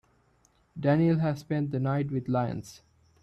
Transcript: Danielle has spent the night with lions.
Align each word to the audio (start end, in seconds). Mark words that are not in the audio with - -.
Danielle 0.79 1.19
has 1.19 1.41
spent 1.41 1.69
the 1.69 1.79
night 1.79 2.09
with 2.09 2.27
lions. 2.27 2.81